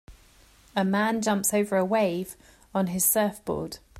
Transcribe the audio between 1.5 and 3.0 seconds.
over a wave on